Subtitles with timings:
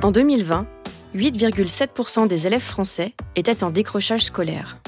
[0.00, 0.64] En 2020,
[1.16, 4.78] 8,7% des élèves français étaient en décrochage scolaire.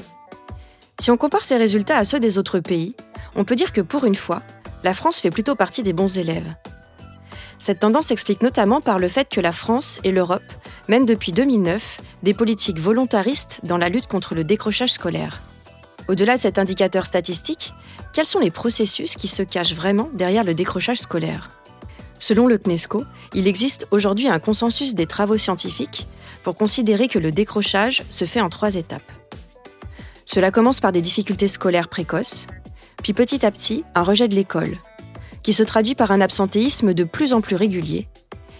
[1.01, 2.95] Si on compare ces résultats à ceux des autres pays,
[3.35, 4.41] on peut dire que pour une fois,
[4.85, 6.55] la France fait plutôt partie des bons élèves.
[7.59, 10.41] Cette tendance s'explique notamment par le fait que la France et l'Europe
[10.87, 15.41] mènent depuis 2009 des politiques volontaristes dans la lutte contre le décrochage scolaire.
[16.07, 17.73] Au-delà de cet indicateur statistique,
[18.13, 21.49] quels sont les processus qui se cachent vraiment derrière le décrochage scolaire?
[22.21, 23.03] Selon le CNESCO,
[23.33, 26.07] il existe aujourd'hui un consensus des travaux scientifiques
[26.43, 29.11] pour considérer que le décrochage se fait en trois étapes.
[30.25, 32.45] Cela commence par des difficultés scolaires précoces,
[33.01, 34.77] puis petit à petit un rejet de l'école,
[35.41, 38.07] qui se traduit par un absentéisme de plus en plus régulier,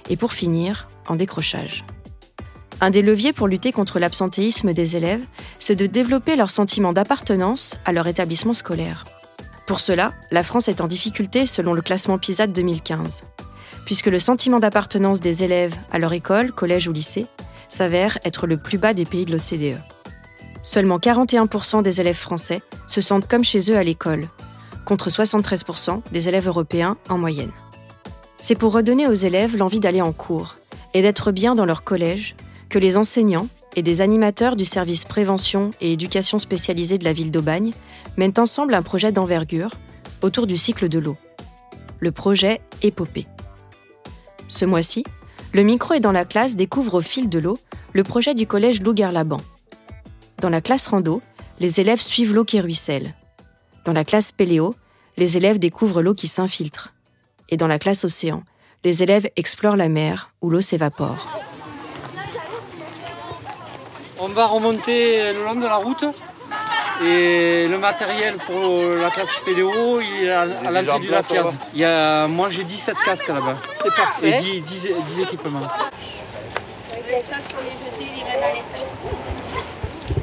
[0.10, 1.86] et pour finir, en décrochage.
[2.82, 5.24] Un des leviers pour lutter contre l'absentéisme des élèves,
[5.60, 9.06] c'est de développer leur sentiment d'appartenance à leur établissement scolaire.
[9.68, 13.22] Pour cela, la France est en difficulté selon le classement PISA de 2015,
[13.86, 17.28] puisque le sentiment d'appartenance des élèves à leur école, collège ou lycée
[17.70, 19.80] s'avère être le plus bas des pays de l'OCDE.
[20.64, 24.28] Seulement 41% des élèves français se sentent comme chez eux à l'école,
[24.86, 27.52] contre 73% des élèves européens en moyenne.
[28.38, 30.58] C'est pour redonner aux élèves l'envie d'aller en cours
[30.94, 32.36] et d'être bien dans leur collège
[32.70, 37.32] que les enseignants et des animateurs du service prévention et éducation spécialisée de la ville
[37.32, 37.72] d'Aubagne
[38.18, 39.72] mènent ensemble un projet d'envergure
[40.22, 41.18] autour du cycle de l'eau.
[42.00, 43.28] Le projet Épopée.
[44.52, 45.04] Ce mois-ci,
[45.54, 47.58] le micro est dans la classe découvre au fil de l'eau
[47.94, 49.40] le projet du collège Lougar-Laban,
[50.42, 51.22] dans la classe rando,
[51.60, 53.14] les élèves suivent l'eau qui ruisselle.
[53.86, 54.74] Dans la classe péléo,
[55.16, 56.96] les élèves découvrent l'eau qui s'infiltre.
[57.50, 58.42] Et dans la classe océan,
[58.84, 61.28] les élèves explorent la mer où l'eau s'évapore.
[64.18, 66.06] On va remonter le long de la route
[67.04, 71.26] et le matériel pour la classe péléo il est à, l'entrée du lac
[71.74, 73.58] Il y a, moi j'ai 17 casques là-bas.
[73.74, 74.40] C'est parfait.
[74.44, 75.62] Et 10, 10 équipements.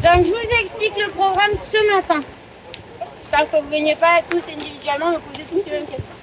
[0.02, 2.22] Donc je vous explique le programme ce matin.
[3.18, 6.14] J'espère que vous ne veniez pas tous individuellement me poser tous les mêmes questions.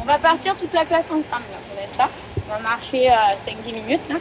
[0.00, 2.08] On va partir toute la classe ensemble, là, ça.
[2.46, 4.12] On va marcher 5-10 euh, minutes.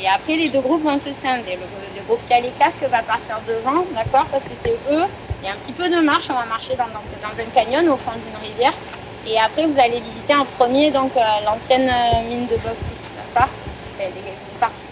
[0.00, 1.56] Et après, les deux groupes vont se scinder.
[1.56, 5.04] Le, groupe qui a les casques va partir devant, d'accord Parce que c'est eux.
[5.42, 6.26] Il y a un petit peu de marche.
[6.30, 8.74] On va marcher dans, un canyon au fond d'une rivière.
[9.26, 13.48] Et après, vous allez visiter en premier donc euh, l'ancienne euh, mine de bauxite, d'accord
[14.60, 14.86] partie.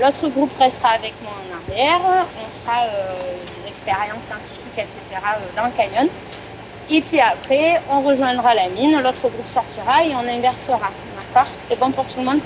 [0.00, 2.00] L'autre groupe restera avec moi en arrière.
[2.04, 5.20] On fera euh, des expériences scientifiques, etc.
[5.24, 6.08] Euh, dans le canyon.
[6.90, 10.90] Et puis après, on rejoindra la mine, l'autre groupe sortira et on inversera.
[11.16, 12.40] D'accord C'est bon pour tout le monde?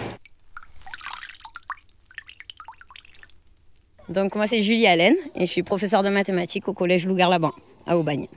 [4.09, 7.53] Donc moi c'est Julie Allen et je suis professeure de mathématiques au collège Lougar-Laban
[7.87, 8.28] à Aubagne.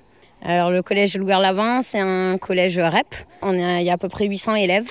[0.41, 3.15] Alors le collège Lougar-Laban c'est un collège REP.
[3.41, 4.89] On il y a à peu près 800 élèves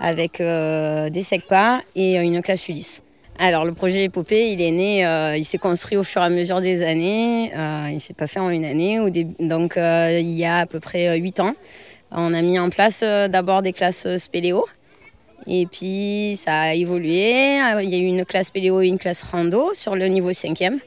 [0.00, 3.02] avec euh, des SECPA et une classe Ulysse.
[3.38, 6.30] Alors le projet Épopée, il est né, euh, il s'est construit au fur et à
[6.30, 7.52] mesure des années.
[7.54, 8.98] Euh, il s'est pas fait en une année.
[9.40, 11.54] donc euh, il y a à peu près huit ans,
[12.10, 14.64] on a mis en place d'abord des classes spéléo.
[15.46, 17.58] Et puis ça a évolué.
[17.82, 20.80] Il y a eu une classe spéléo et une classe rando sur le niveau cinquième.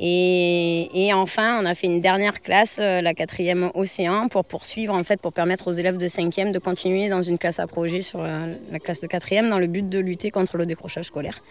[0.00, 5.02] Et, enfin, on a fait une dernière classe, euh, la quatrième océan, pour poursuivre, en
[5.02, 8.22] fait, pour permettre aux élèves de cinquième de continuer dans une classe à projet sur
[8.22, 11.42] la, classe de quatrième dans le but de lutter contre le décrochage scolaire.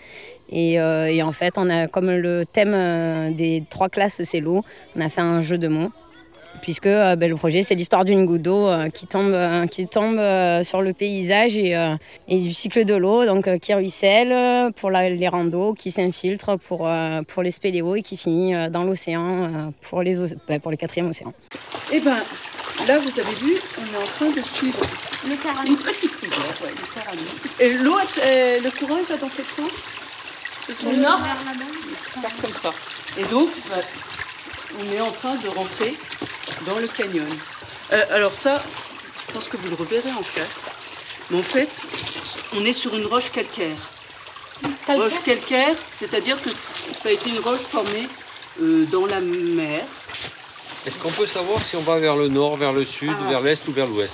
[0.49, 4.63] Et, euh, en fait, on a, comme le thème euh, des trois classes, c'est l'eau,
[4.95, 5.91] on a fait un jeu de mots
[6.61, 9.87] puisque euh, ben, le projet c'est l'histoire d'une goutte d'eau euh, qui tombe, euh, qui
[9.87, 10.19] tombe
[10.63, 15.91] sur le paysage et, du cycle de l'eau, donc qui ruisselle pour les randos, qui
[15.91, 16.89] s'infiltre pour,
[17.27, 20.17] pour les spéléos et qui finit dans l'océan pour, les,
[20.47, 21.33] ben, pour quatrièmes océans.
[21.91, 22.17] Et eh ben
[22.87, 24.79] là vous avez vu, on est en train de suivre
[25.25, 30.07] une petite rivière, ouais, Et l'eau, le courant va dans quel sens?
[30.83, 31.19] Le nord.
[32.41, 32.71] Comme ça.
[33.17, 33.75] Et donc, bah,
[34.79, 35.95] on est en train de rentrer
[36.65, 37.27] dans le canyon.
[37.93, 38.55] Euh, alors ça,
[39.27, 40.65] je pense que vous le reverrez en classe.
[41.29, 41.69] Mais en fait,
[42.55, 43.77] on est sur une roche calcaire.
[44.87, 48.07] Roche calcaire, c'est-à-dire que ça a été une roche formée
[48.61, 49.83] euh, dans la mer.
[50.85, 53.29] Est-ce qu'on peut savoir si on va vers le nord, vers le sud, ah.
[53.29, 54.13] vers l'est ou vers l'ouest?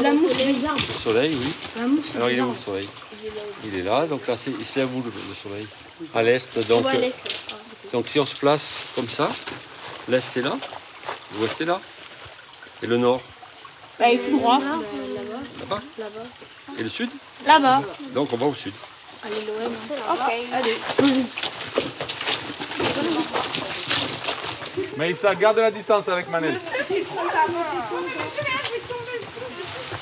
[0.00, 0.82] La mousse des arbres.
[0.88, 1.52] Le soleil, oui.
[1.76, 2.88] La mousse Alors il est où le soleil?
[3.64, 5.66] Il est là, donc là c'est- lève où le, le soleil
[6.14, 7.14] À l'est, donc, euh, l'est.
[7.92, 9.28] donc si on se place comme ça,
[10.08, 10.56] l'est c'est là,
[11.38, 11.80] l'ouest c'est là,
[12.82, 13.20] et le nord
[13.98, 14.58] Bah, il est tout droit.
[14.60, 15.80] là-bas,
[16.78, 17.10] et le sud
[17.46, 17.80] Là-bas.
[18.14, 18.72] Donc on va au sud.
[19.24, 19.72] Allez, l'OM.
[20.12, 20.32] Ok.
[20.52, 20.76] Allez.
[24.96, 26.58] Maïssa, garde la distance avec Manel.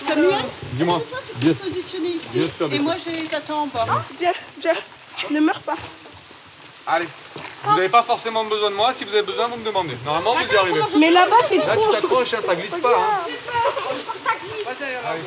[0.07, 0.35] Samuel,
[0.73, 1.03] Dis-moi.
[1.41, 3.87] tu peux te positionner ici Bien sûr, et bien moi je les attends en bas.
[4.19, 4.75] Viens, viens.
[5.31, 5.77] Ne meurs pas.
[6.89, 7.09] Allez.
[7.65, 8.93] Vous n'avez pas forcément besoin de moi.
[8.95, 9.95] Si vous avez besoin, vous me demandez.
[10.05, 10.81] Normalement, vous y arrivez.
[10.99, 12.97] Mais là-bas, c'est Là, tu t'accroches, hein, ça glisse pas.
[12.97, 13.31] Hein.
[15.07, 15.21] Allez.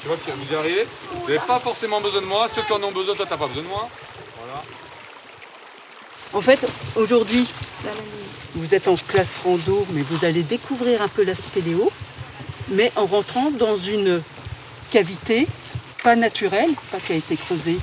[0.00, 2.48] Tu vois que vous y arrivez Vous n'avez pas forcément besoin de moi.
[2.48, 3.88] Ceux qui en ont besoin, toi, t'as pas besoin de moi.
[4.38, 4.62] Voilà.
[6.32, 6.64] En fait,
[6.94, 7.48] aujourd'hui,
[8.54, 11.90] vous êtes en classe rando, mais vous allez découvrir un peu la spéléo,
[12.68, 14.22] mais en rentrant dans une
[14.92, 15.48] cavité
[16.04, 17.78] pas naturelle, pas qui a été creusée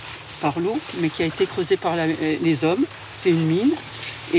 [0.45, 2.05] par l'eau, mais qui a été creusée par la-
[2.49, 2.85] les hommes.
[3.19, 3.73] C'est une mine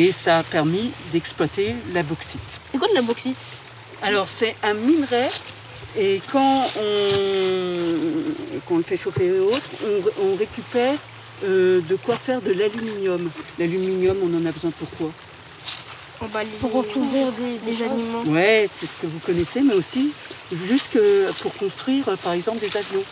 [0.00, 2.49] et ça a permis d'exploiter la bauxite.
[2.70, 3.37] C'est quoi de la bauxite?
[4.08, 5.26] Alors c'est un minerai
[5.99, 6.91] et quand on,
[8.64, 10.99] quand on le fait chauffer et autres, on, on récupère
[11.44, 13.23] euh, de quoi faire de l'aluminium.
[13.58, 15.11] L'aluminium, on en a besoin pour quoi?
[16.61, 18.23] Pour recouvrir des, des animaux.
[18.29, 20.12] Ouais, c'est ce que vous connaissez, mais aussi
[20.70, 20.97] juste
[21.41, 23.05] pour construire euh, par exemple des avions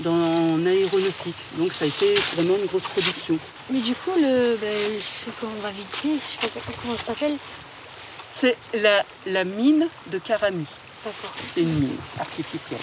[0.00, 1.36] dans l'aéronautique.
[1.58, 3.38] Donc ça a été vraiment une grosse production.
[3.70, 7.36] Mais du coup, le, ben, ce qu'on va visiter, je sais pas comment ça s'appelle.
[8.32, 10.66] C'est la, la mine de Carami.
[11.04, 11.34] D'accord.
[11.54, 12.80] C'est une mine artificielle.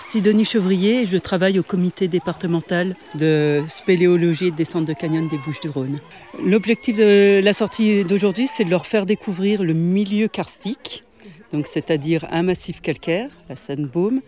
[0.00, 5.36] Sidonie Chevrier, je travaille au comité départemental de spéléologie et de descente de canyon des
[5.38, 6.00] Bouches-du-Rhône.
[6.42, 11.04] L'objectif de la sortie d'aujourd'hui, c'est de leur faire découvrir le milieu karstique,
[11.52, 14.22] donc c'est-à-dire un massif calcaire, la Sandbaume,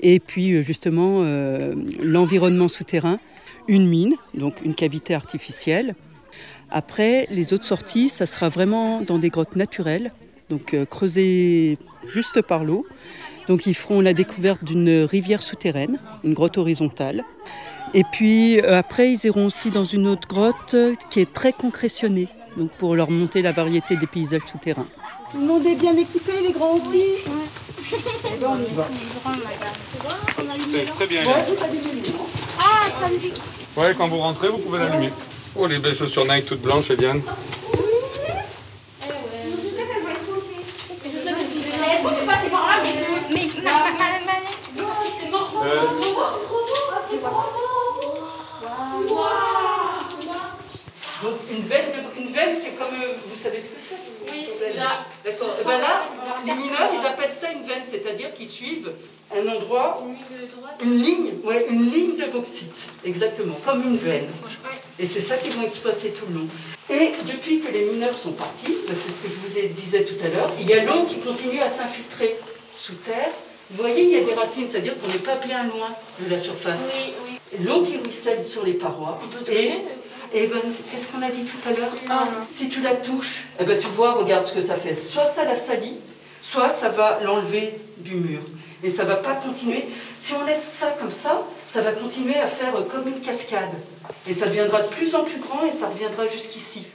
[0.00, 3.18] et puis euh, justement euh, l'environnement souterrain,
[3.68, 5.94] une mine, donc une cavité artificielle.
[6.70, 10.12] Après, les autres sorties, ça sera vraiment dans des grottes naturelles,
[10.50, 11.78] donc euh, creusées
[12.08, 12.86] juste par l'eau.
[13.48, 17.24] Donc ils feront la découverte d'une rivière souterraine, une grotte horizontale.
[17.94, 20.74] Et puis euh, après, ils iront aussi dans une autre grotte
[21.10, 24.88] qui est très concrétionnée, donc pour leur montrer la variété des paysages souterrains.
[25.30, 27.02] Tout le monde est bien équipé, les grands aussi?
[30.96, 31.22] Très bien.
[32.58, 33.32] Ah, ça me dit.
[33.76, 35.12] Ouais, quand vous rentrez, vous pouvez l'allumer.
[35.54, 37.22] Oh, les belles chaussures Nike toutes blanches, et Diane.
[48.98, 49.65] Est-ce
[51.22, 53.96] Donc une veine, de- une veine c'est comme, euh, vous savez ce que c'est
[54.30, 55.04] Oui, une veine là.
[55.24, 55.54] D'accord.
[55.64, 56.02] Ben là,
[56.44, 58.92] les mineurs, ils appellent ça une veine, c'est-à-dire qu'ils suivent
[59.34, 60.02] un endroit,
[60.82, 64.28] une ligne, ouais, une ligne de bauxite, exactement, comme une veine.
[64.98, 66.46] Et c'est ça qu'ils vont exploiter tout le long.
[66.90, 70.04] Et depuis que les mineurs sont partis, ben, c'est ce que je vous ai disais
[70.04, 72.36] tout à l'heure, il y a l'eau qui continue à s'infiltrer
[72.76, 73.30] sous terre.
[73.70, 75.88] Vous voyez, il y a des racines, c'est-à-dire qu'on n'est pas bien loin
[76.20, 76.78] de la surface.
[76.94, 77.64] Oui, oui.
[77.64, 79.18] L'eau qui ruisselle sur les parois.
[79.24, 79.84] On peut toucher, Et,
[80.32, 81.92] et ben, qu'est-ce qu'on a dit tout à l'heure
[82.48, 84.94] Si tu la touches, eh ben, tu vois, regarde ce que ça fait.
[84.94, 85.96] Soit ça la salit,
[86.42, 88.40] soit ça va l'enlever du mur.
[88.82, 89.84] Et ça va pas continuer.
[90.20, 93.72] Si on laisse ça comme ça, ça va continuer à faire comme une cascade.
[94.28, 96.86] Et ça deviendra de plus en plus grand et ça reviendra jusqu'ici.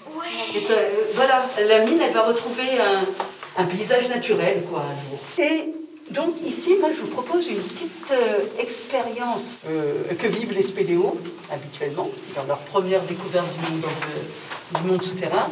[0.55, 5.09] Et ça, euh, voilà, la mine, elle va retrouver un, un paysage naturel, quoi, un
[5.09, 5.19] jour.
[5.39, 5.73] Et
[6.11, 11.17] donc ici, moi, je vous propose une petite euh, expérience euh, que vivent les spéléos
[11.51, 15.47] habituellement dans leur première découverte du monde, euh, du monde souterrain.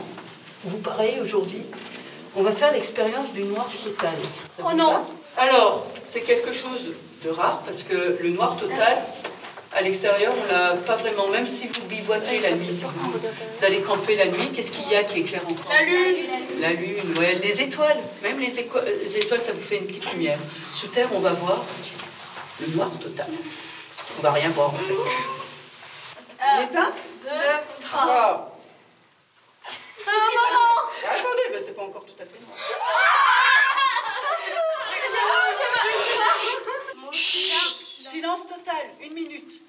[0.66, 1.64] Vous pareil aujourd'hui,
[2.36, 4.16] on va faire l'expérience du noir total.
[4.58, 4.98] Ça Oh non.
[5.38, 6.92] Alors, c'est quelque chose
[7.24, 8.98] de rare parce que le noir total,
[9.74, 11.28] à l'extérieur, on l'a pas vraiment.
[11.28, 12.90] Même si vous bivouaquez la nuit, vous,
[13.56, 16.28] vous allez camper la nuit, qu'est-ce qu'il y a qui éclaire encore La lune.
[16.60, 18.00] La lune, ouais, les étoiles.
[18.24, 20.40] Même les, éco- les étoiles, ça vous fait une petite lumière.
[20.74, 21.64] Sous terre, on va voir
[22.62, 23.28] le noir total.
[24.18, 24.94] On va rien voir en fait.
[26.64, 26.92] Éteint
[27.24, 28.58] Deux, Trois.
[31.06, 32.58] Attendez, ben, c'est pas encore tout à fait noir.
[37.12, 37.79] Chut,
[38.10, 39.62] Silence total, une minute.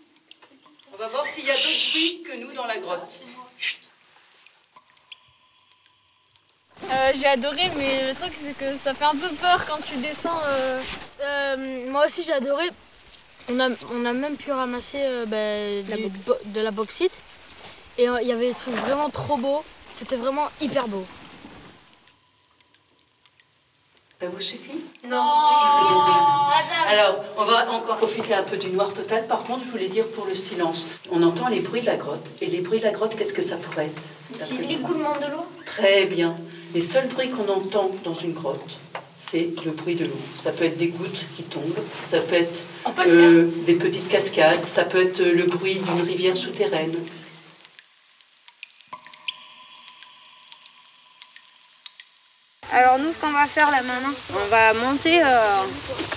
[0.93, 3.23] On va voir s'il y a d'autres bruits que nous dans la grotte.
[3.59, 3.79] Chut.
[6.91, 9.97] Euh, j'ai adoré, mais le truc c'est que ça fait un peu peur quand tu
[9.99, 10.41] descends.
[10.45, 10.81] euh.
[11.23, 12.65] Euh, moi aussi j'ai adoré.
[13.51, 17.13] On a, on a même pu ramasser euh, ben, du- bo- de la bauxite.
[17.99, 19.63] Et euh, il y avait des trucs vraiment trop beaux.
[19.93, 21.05] C'était vraiment hyper beau.
[24.21, 24.77] Ça vous suffit
[25.09, 25.17] Non.
[26.89, 29.27] Alors, on va encore profiter un peu du noir total.
[29.27, 32.27] Par contre, je voulais dire pour le silence, on entend les bruits de la grotte.
[32.43, 35.47] Et les bruits de la grotte, qu'est-ce que ça pourrait être L'écoulement de l'eau?
[35.65, 36.37] Très bien.
[36.75, 38.77] Les seuls bruits qu'on entend dans une grotte,
[39.19, 40.21] c'est le bruit de l'eau.
[40.37, 42.63] Ça peut être des gouttes qui tombent, ça peut être
[42.97, 46.93] peut euh, des petites cascades, ça peut être euh, le bruit d'une rivière souterraine.
[52.73, 55.41] Alors nous, ce qu'on va faire là maintenant, on va monter, euh,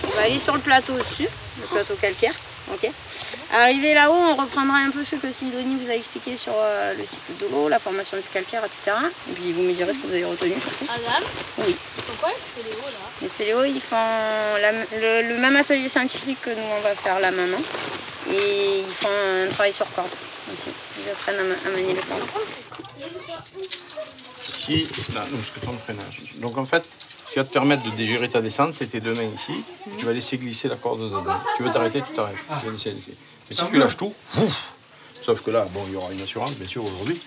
[0.06, 1.28] on va aller sur le plateau au-dessus,
[1.62, 2.36] le plateau calcaire.
[2.74, 2.90] Ok.
[3.52, 7.04] Arrivé là-haut, on reprendra un peu ce que Sidonie vous a expliqué sur euh, le
[7.06, 8.96] cycle de l'eau, la formation du calcaire, etc.
[9.30, 10.54] Et puis vous me direz ce que vous avez retenu.
[11.58, 11.76] Oui.
[12.08, 13.00] Pourquoi les spéléos là?
[13.22, 13.96] Les spéléos, ils font
[14.62, 17.62] la- le, le même atelier scientifique que nous on va faire là maintenant.
[18.32, 20.08] Et ils font un travail sur corde
[20.54, 20.70] aussi.
[21.04, 22.22] Ils apprennent à, à manier les cordes.
[24.70, 26.22] Ici, là, nous, ce que tu en freinage.
[26.38, 26.84] Donc en fait,
[27.26, 29.54] ce qui va te permettre de dégérer ta descente, c'est tes deux mains ici.
[29.98, 31.24] Tu vas laisser glisser la corde dedans.
[31.58, 32.36] Tu veux t'arrêter, tu t'arrêtes.
[32.60, 33.14] Tu vas laisser glisser.
[33.50, 34.74] Mais si tu lâches tout, ouf,
[35.22, 37.20] sauf que là, bon, il y aura une assurance, bien sûr, aujourd'hui.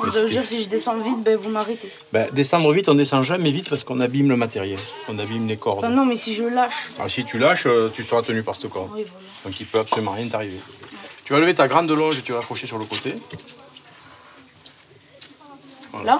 [0.00, 1.88] Veut c'était- dire si je descends vite, ben vous m'arrêtez.
[2.12, 4.78] Ben, descendre vite, on descend jamais vite parce qu'on abîme le matériel.
[5.08, 5.78] On abîme les cordes.
[5.80, 6.72] Enfin, non, mais si je lâche.
[6.98, 8.90] Alors, si tu lâches, euh, tu seras tenu par cette corde.
[8.94, 9.16] Oui, voilà.
[9.44, 10.60] Donc il peut absolument rien t'arriver.
[11.24, 13.12] Tu vas lever ta grande longe et tu vas accrocher sur le côté.
[15.92, 16.12] Voilà.
[16.12, 16.18] Là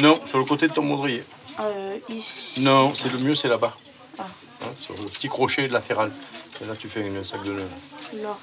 [0.00, 1.24] Non, sur le côté de ton baudrier.
[1.60, 2.60] Euh, ici.
[2.60, 3.76] Non, c'est le mieux, c'est là-bas.
[4.18, 4.22] Ah.
[4.62, 6.10] Hein, sur le petit crochet latéral.
[6.60, 7.68] Et là, tu fais une sac de nœuds.
[8.14, 8.36] Là.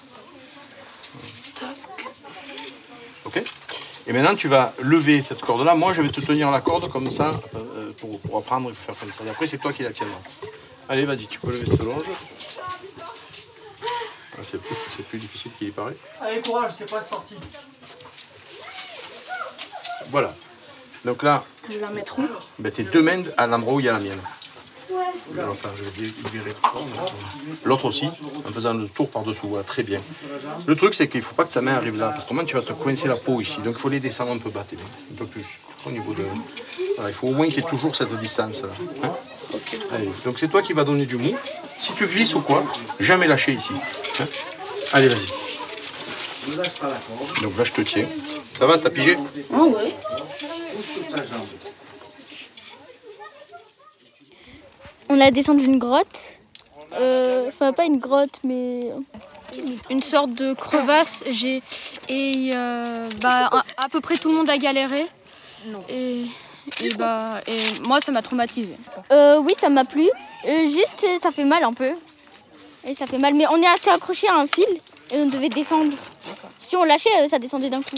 [3.26, 3.44] Ok
[4.08, 5.76] Et maintenant, tu vas lever cette corde-là.
[5.76, 8.96] Moi, je vais te tenir la corde comme ça euh, pour, pour apprendre et faire
[8.98, 9.24] comme ça.
[9.26, 10.18] Et après, c'est toi qui la tiendras.
[10.90, 12.04] Allez, vas-y, tu peux lever cette longe.
[14.34, 15.96] Ah, c'est plus, c'est plus difficile qu'il y paraît.
[16.20, 17.36] Allez, courage, c'est pas sorti.
[20.10, 20.34] Voilà.
[21.06, 22.24] Donc là, Je vais la mettre où
[22.60, 24.20] ben, tes deux mains à l'endroit où il y a la mienne.
[25.50, 25.70] Enfin.
[27.64, 29.48] L'autre aussi, en faisant le tour par-dessous.
[29.48, 30.02] Voilà, très bien.
[30.68, 32.08] Le truc, c'est qu'il ne faut pas que ta main arrive là.
[32.10, 33.62] Parce que autrement, tu vas te coincer la peau ici.
[33.62, 34.66] Donc, il faut les descendre un peu bas.
[35.12, 35.46] Un peu plus.
[35.86, 36.24] Au niveau de.
[36.96, 38.70] Voilà, il faut au moins qu'il y ait toujours cette distance-là.
[39.04, 39.12] hein.
[39.94, 41.34] Allez, donc, c'est toi qui vas donner du mou.
[41.78, 42.64] Si tu glisses ou quoi,
[43.00, 43.72] jamais lâcher ici.
[44.20, 44.26] hein.
[44.94, 45.26] Allez, vas-y.
[47.42, 48.06] Donc là, je te tiens.
[48.62, 49.18] Ça va, t'as pigé
[49.52, 49.92] Oh, ouais.
[55.10, 56.42] On a descendu une grotte.
[56.94, 58.92] Euh, Enfin, pas une grotte, mais.
[59.90, 61.24] une sorte de crevasse.
[61.32, 61.64] J'ai
[62.08, 65.08] et euh, bah à, à peu près tout le monde a galéré.
[65.90, 66.26] Et,
[66.84, 68.78] et bah et moi ça m'a traumatisé.
[69.12, 70.08] Euh, oui, ça m'a plu.
[70.48, 71.94] Euh, juste, ça fait mal un peu.
[72.88, 73.34] Et ça fait mal.
[73.34, 74.70] Mais on est été accroché à un fil
[75.10, 75.98] et on devait descendre.
[76.60, 77.96] Si on lâchait, ça descendait d'un coup.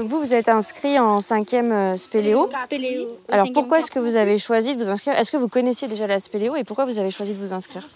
[0.00, 2.48] Donc vous, vous êtes inscrit en cinquième euh, spéléo.
[2.64, 3.18] Spéléo.
[3.28, 5.12] Alors pourquoi est-ce que vous avez choisi de vous inscrire?
[5.12, 7.86] Est-ce que vous connaissiez déjà la spéléo et pourquoi vous avez choisi de vous inscrire?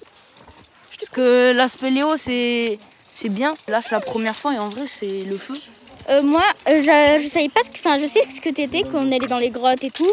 [1.01, 2.79] Parce que la spéléo, c'est
[3.15, 3.55] c'est bien.
[3.69, 5.55] Là, c'est la première fois et en vrai, c'est le feu.
[6.11, 7.79] Euh, moi, euh, je, je savais pas ce que.
[7.79, 10.13] Enfin, je sais ce que t'étais quand on allait dans les grottes et tout.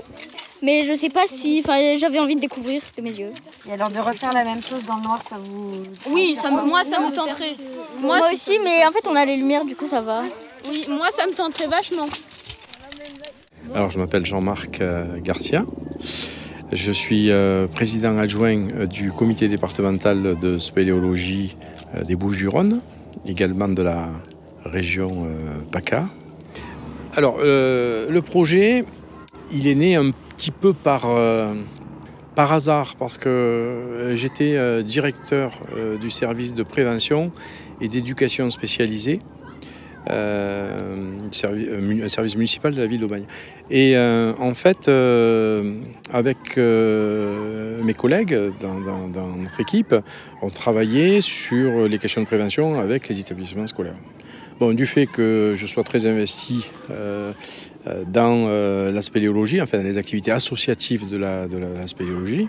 [0.62, 1.62] Mais je sais pas si.
[1.62, 3.34] Enfin, j'avais envie de découvrir de mes yeux.
[3.68, 5.84] Et alors de refaire la même chose dans le noir, ça vous.
[6.06, 7.58] Oui, ça, moi ça me tenterait.
[8.00, 10.24] Moi, Moi, si aussi, mais en fait, on a les lumières, du coup, ça va.
[10.70, 12.08] Oui, moi ça me tenterait vachement.
[13.74, 15.66] Alors, je m'appelle Jean-Marc euh, Garcia.
[16.74, 21.56] Je suis euh, président adjoint euh, du comité départemental de spéléologie
[22.06, 22.82] des Bouches-du-Rhône,
[23.28, 24.08] également de la
[24.64, 25.28] région
[25.72, 26.08] PACA.
[27.18, 28.86] Alors, le projet,
[29.52, 31.02] il est né un petit peu par,
[32.34, 35.52] par hasard, parce que j'étais directeur
[36.00, 37.34] du service de prévention
[37.82, 39.20] et d'éducation spécialisée
[40.10, 40.96] euh,
[41.82, 43.26] mu- un service municipal de la ville d'Aubagne.
[43.70, 45.76] Et euh, en fait, euh,
[46.12, 48.80] avec euh, mes collègues dans,
[49.38, 49.96] notre équipe,
[50.42, 53.96] on travaillait sur les questions de prévention avec les établissements scolaires.
[54.60, 57.32] Bon, du fait que je sois très investi euh,
[57.88, 62.48] euh, dans euh, la spéléologie, enfin dans les activités associatives de la, de la spéléologie,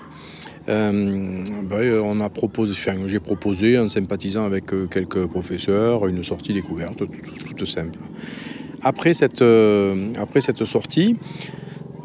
[0.68, 2.74] euh, ben, on a proposé,
[3.06, 7.98] j'ai proposé en sympathisant avec euh, quelques professeurs une sortie découverte toute, simple.
[8.80, 11.16] Après cette, euh, après cette sortie,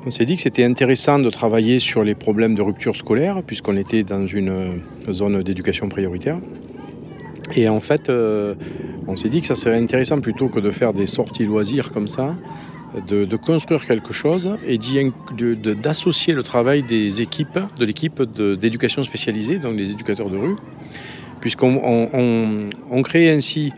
[0.06, 3.76] on s'est dit que c'était intéressant de travailler sur les problèmes de rupture scolaire puisqu'on
[3.76, 6.40] était dans une zone d'éducation prioritaire.
[7.56, 8.12] Et en fait,
[9.08, 12.08] on s'est dit que ça serait intéressant plutôt que de faire des sorties loisirs comme
[12.08, 12.36] ça,
[13.06, 14.78] de, construire quelque chose et
[15.74, 20.56] d'associer le travail des équipes, de l'équipe d'éducation spécialisée, donc les éducateurs de rue,
[21.42, 23.72] puisqu'on on, on- on crée ainsi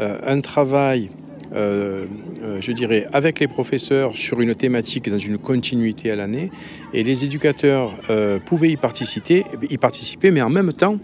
[0.00, 1.10] euh, un travail
[1.54, 2.06] euh,
[2.42, 6.50] euh, je dirais, avec les professeurs sur une thématique dans une continuité à l'année.
[6.94, 10.98] Et les éducateurs euh, pouvaient y participer, y participer, mais en même temps,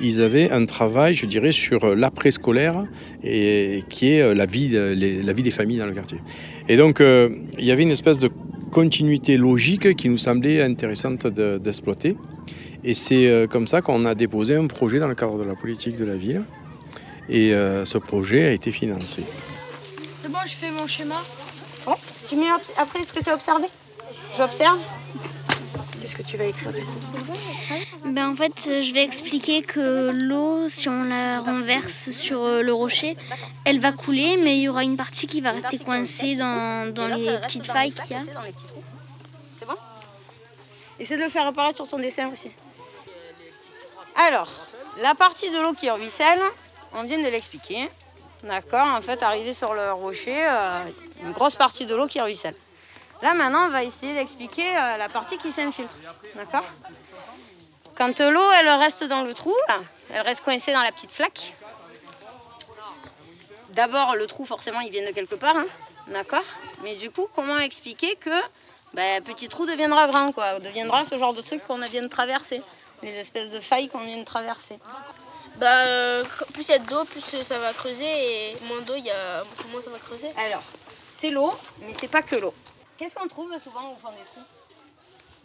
[0.00, 2.86] ils avaient un travail, je dirais, sur l'après-scolaire,
[3.22, 6.18] et, qui est la vie, la vie des familles dans le quartier.
[6.68, 8.30] Et donc, il y avait une espèce de
[8.70, 12.16] continuité logique qui nous semblait intéressante de- d'exploiter.
[12.84, 15.98] Et c'est comme ça qu'on a déposé un projet dans le cadre de la politique
[15.98, 16.42] de la ville.
[17.28, 17.52] Et
[17.84, 19.22] ce projet a été financé.
[20.40, 21.20] Bon, je fais mon schéma.
[21.86, 21.94] Oh,
[22.26, 23.66] tu mets après ce que tu as observé?
[24.38, 24.78] J'observe.
[26.00, 26.92] Qu'est-ce que tu vas écrire du coup?
[28.06, 32.62] Ben en fait, euh, je vais expliquer que l'eau, si on la renverse sur euh,
[32.62, 33.18] le rocher,
[33.66, 37.08] elle va couler, mais il y aura une partie qui va rester coincée dans, dans
[37.08, 38.22] les petites failles qu'il y a.
[39.58, 39.76] C'est bon?
[40.98, 42.50] Essaie de le faire apparaître sur ton dessin aussi.
[44.16, 44.48] Alors,
[45.02, 46.40] la partie de l'eau qui ruisselle,
[46.94, 47.90] on vient de l'expliquer.
[48.42, 50.84] D'accord En fait, arrivé sur le rocher, euh,
[51.22, 52.54] une grosse partie de l'eau qui ruisselle.
[53.22, 55.94] Là, maintenant, on va essayer d'expliquer euh, la partie qui s'infiltre.
[56.34, 56.64] D'accord?
[57.96, 59.54] Quand l'eau, elle reste dans le trou,
[60.10, 61.54] elle reste coincée dans la petite flaque.
[63.70, 65.56] D'abord, le trou, forcément, il vient de quelque part.
[65.56, 65.66] hein.
[66.08, 66.44] D'accord?
[66.82, 68.30] Mais du coup, comment expliquer que
[68.94, 70.58] ben, petit trou deviendra grand, quoi.
[70.58, 72.62] Deviendra ce genre de truc qu'on vient de traverser.
[73.02, 74.78] Les espèces de failles qu'on vient de traverser?
[75.60, 76.24] Bah, euh,
[76.54, 79.44] plus il y a d'eau, plus ça va creuser et moins d'eau, il y a
[79.70, 80.28] moins ça va creuser.
[80.38, 80.62] Alors,
[81.10, 81.52] c'est l'eau,
[81.82, 82.54] mais c'est pas que l'eau.
[82.98, 84.46] Qu'est-ce qu'on trouve souvent au fond des trous?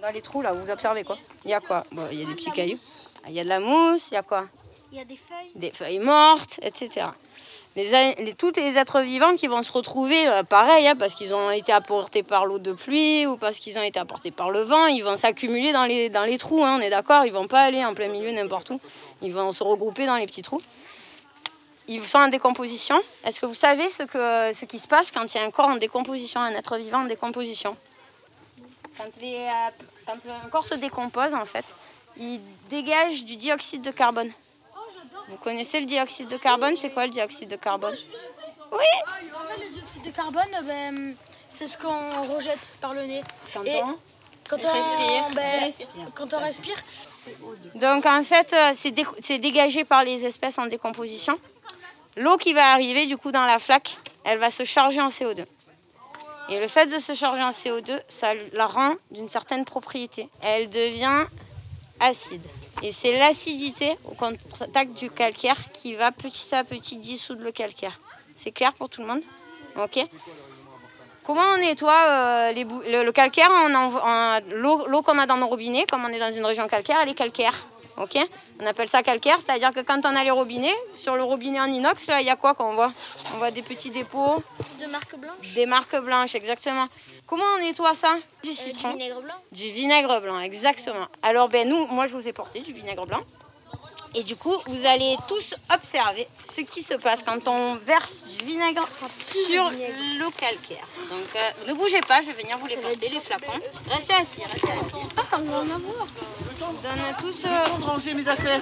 [0.01, 1.17] Dans les trous, là, vous observez quoi?
[1.43, 1.85] Il y a quoi?
[1.91, 2.79] Bon, Il y a des petits cailloux.
[3.23, 4.45] Ah, Il y a de la mousse, il y a quoi?
[4.91, 5.51] Il y a des feuilles.
[5.55, 7.07] Des feuilles mortes, etc.
[7.75, 11.13] Les, a- les, tous les êtres vivants qui vont se retrouver, euh, pareil, hein, parce
[11.13, 14.49] qu'ils ont été apportés par l'eau de pluie ou parce qu'ils ont été apportés par
[14.49, 17.33] le vent, ils vont s'accumuler dans les, dans les trous, hein, on est d'accord Ils
[17.33, 18.79] vont pas aller en plein milieu n'importe où.
[19.21, 20.61] Ils vont se regrouper dans les petits trous.
[21.87, 22.99] Ils sont en décomposition.
[23.23, 25.51] Est-ce que vous savez ce, que, ce qui se passe quand il y a un
[25.51, 27.75] corps en décomposition, un être vivant en décomposition?
[28.97, 31.65] Quand, les, euh, quand un corps se décompose, en fait,
[32.17, 34.31] il dégage du dioxyde de carbone.
[35.27, 36.75] Vous connaissez le dioxyde de carbone?
[36.75, 37.95] C'est quoi le dioxyde de carbone?
[38.71, 38.79] Oui
[39.59, 41.15] le dioxyde de carbone, ben,
[41.49, 43.21] c'est ce qu'on rejette par le nez.
[43.53, 43.97] Quand Et on
[44.49, 45.23] quand respire.
[45.29, 45.87] on, ben, Respire.
[46.13, 46.75] quand on respire,
[47.75, 51.37] Donc en fait, euh, c'est dé- c'est dégagé par les espèces en décomposition.
[52.17, 55.45] L'eau qui va arriver du coup dans la flaque, elle va se charger en CO2.
[56.49, 60.29] Et le fait de se charger en CO2, ça la rend d'une certaine propriété.
[60.41, 61.25] Elle devient
[61.99, 62.45] acide.
[62.83, 67.99] Et c'est l'acidité au contact du calcaire qui va petit à petit dissoudre le calcaire.
[68.35, 69.21] C'est clair pour tout le monde?
[69.77, 69.99] Ok
[71.25, 74.39] Comment on nettoie euh, les le, le calcaire on envo- en-
[74.87, 77.13] L'eau qu'on a dans nos robinets, comme on est dans une région calcaire, elle est
[77.15, 77.67] calcaire.
[77.97, 78.17] Ok?
[78.61, 81.65] On appelle ça calcaire, c'est-à-dire que quand on a les robinets, sur le robinet en
[81.65, 82.91] inox, là, il y a quoi qu'on voit?
[83.33, 84.43] On voit des petits dépôts.
[84.79, 86.87] De marque blanche Des marques blanches, exactement.
[87.25, 88.15] Comment on nettoie ça?
[88.43, 88.89] Du citron.
[88.89, 91.07] Euh, Du vinaigre blanc Du vinaigre blanc, exactement.
[91.23, 93.21] Alors, ben, nous, moi, je vous ai porté du vinaigre blanc.
[94.17, 98.45] Et du coup, vous allez tous observer ce qui se passe quand on verse du
[98.45, 98.87] vinaigre
[99.19, 100.85] sur le calcaire.
[101.09, 103.59] Donc, euh, ne bougez pas, je vais venir vous les porter, les flacons.
[103.89, 105.05] Restez assis, restez assis.
[105.17, 106.07] Ah, on va en avoir.
[106.61, 107.45] On donne tous...
[107.45, 108.61] euh, Je vais ranger mes affaires.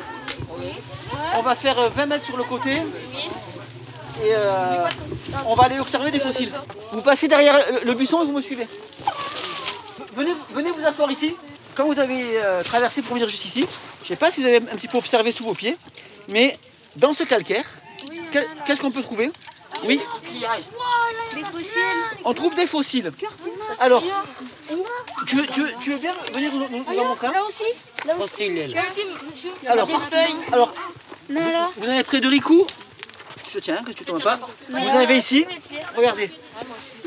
[1.36, 2.78] On va faire euh, 20 mètres sur le côté.
[4.24, 4.86] Et euh,
[5.46, 6.52] on va aller observer des fossiles.
[6.92, 8.68] Vous passez derrière le- le buisson et vous me suivez.
[10.16, 11.36] Venez, venez vous asseoir ici.
[11.76, 13.62] Quand vous avez euh, traversé pour venir jusqu'ici,
[14.00, 15.76] je ne sais pas si vous avez un petit peu observé sous vos pieds,
[16.30, 16.58] mais
[16.98, 17.66] dans ce calcaire,
[18.32, 19.32] que- qu'est-ce qu'on peut trouver?
[19.86, 20.00] Oui,
[21.34, 21.82] Des fossiles.
[22.24, 23.12] on trouve des fossiles.
[23.80, 24.04] Alors,
[25.28, 27.32] tu veux, tu veux- tu veux bien venir nous, nous- nous en montrer un?
[27.34, 27.64] Là aussi,
[28.06, 28.50] là aussi.
[28.52, 29.90] Monsieur, Alors,
[30.52, 30.74] alors.
[31.78, 32.66] Vous en avez près de Ricou.
[33.52, 34.40] Je tiens, que tu tombes pas.
[34.70, 35.46] Vous en avez ici.
[35.98, 36.32] Regardez.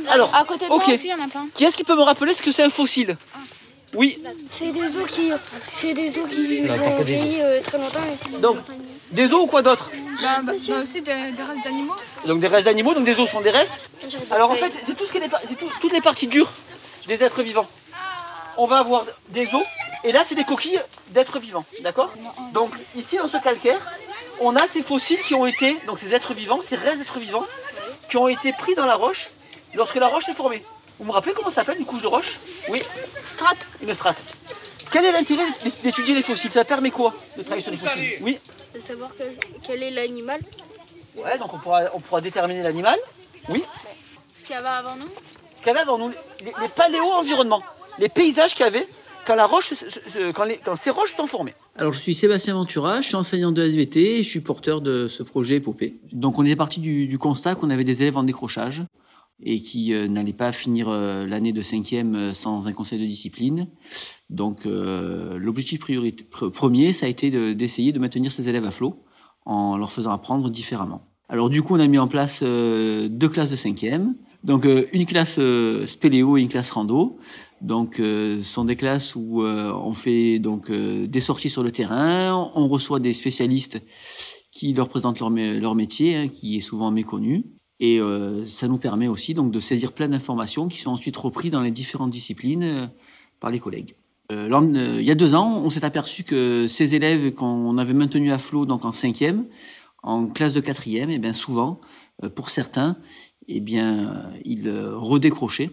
[0.09, 0.85] Alors, à côté de ok.
[0.87, 1.48] moi aussi, il y en a plein.
[1.55, 3.16] Qui est-ce qui peut me rappeler ce que c'est un fossile?
[3.94, 4.22] Oui.
[4.51, 5.31] C'est des os qui,
[5.77, 8.01] c'est des os qui ont vieilli euh, très longtemps.
[8.01, 8.59] et qui- Donc,
[9.12, 11.94] des os ou quoi d'autre bah, bah, bah aussi des, des races d'animaux.
[12.27, 13.72] Donc des restes d'animaux, donc des os sont des restes.
[14.31, 16.51] Alors en fait, c'est tout ce qui est c'est tout- toutes les parties dures
[17.07, 17.68] des êtres vivants.
[18.59, 19.62] On va avoir des os
[20.03, 22.12] et là c'est des coquilles d'êtres vivants, d'accord?
[22.53, 23.79] Donc ici dans ce calcaire,
[24.40, 27.46] on a ces fossiles qui ont été, donc ces êtres vivants, ces restes d'êtres vivants,
[28.11, 29.31] qui ont été pris dans la roche
[29.75, 30.62] lorsque la roche s'est formée.
[30.99, 32.81] Vous me rappelez comment ça s'appelle une couche de roche Oui.
[33.35, 33.67] Strate.
[33.83, 34.17] Une strate.
[34.91, 35.45] Quel est l'intérêt
[35.83, 36.51] d'étudier les fossiles?
[36.51, 38.19] Ça permet quoi de travailler sur les fossiles?
[38.23, 38.39] Oui.
[38.75, 40.41] De savoir quel, quel est l'animal.
[41.17, 42.99] Ouais, donc on pourra, on pourra déterminer l'animal.
[43.49, 43.63] Oui.
[44.39, 45.09] Ce qu'il y avait avant nous.
[45.57, 47.63] Ce qu'il y avait avant nous, les, les paléo-environnements,
[47.99, 48.87] les paysages qu'il y avait
[49.27, 49.73] quand, la roche,
[50.35, 51.55] quand, les, quand ces roches sont formées.
[51.77, 55.09] Alors, je suis Sébastien Ventura, je suis enseignant de SVT et je suis porteur de
[55.09, 55.97] ce projet Épopée.
[56.13, 58.83] Donc, on est parti du, du constat qu'on avait des élèves en décrochage
[59.42, 63.07] et qui euh, n'allaient pas finir euh, l'année de cinquième euh, sans un conseil de
[63.07, 63.68] discipline.
[64.31, 69.05] Donc, l'objectif premier, ça a été d'essayer de, maintenir ces élèves à flot
[69.44, 71.03] en leur faisant apprendre différemment.
[71.29, 74.16] Alors, du coup, on a mis en place deux classes de cinquième.
[74.42, 75.38] Donc, une classe
[75.87, 77.18] spéléo et une classe rando.
[77.61, 82.66] Donc, ce sont des classes où on fait donc des sorties sur le terrain, on
[82.66, 83.81] reçoit des spécialistes
[84.51, 87.44] qui leur présentent leur, leur métier, hein, qui est souvent méconnu.
[87.81, 91.53] Et euh, ça nous permet aussi donc de saisir plein d'informations qui sont ensuite reprises
[91.53, 92.87] dans les différentes disciplines euh,
[93.39, 93.95] par les collègues.
[94.33, 94.49] Euh,
[94.99, 98.39] il y a deux ans, on s'est aperçu que ces élèves qu'on avait maintenus à
[98.39, 99.45] flot donc en cinquième,
[100.03, 101.81] en classe de quatrième, et eh bien souvent,
[102.35, 102.97] pour certains,
[103.47, 105.71] et eh bien ils redécrochaient.